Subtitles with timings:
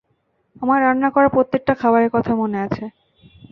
[0.61, 2.83] আমার রান্না করা প্রত্যেকটা খাবারের কথা মনে আছে।